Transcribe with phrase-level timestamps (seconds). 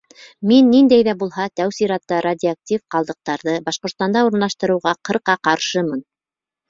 [0.51, 6.03] Мин ниндәй ҙә булһа, тәү сиратта радиоактив ҡалдыҡтарҙы, Башҡортостанда урынлаштырыуға ҡырҡа ҡаршымын.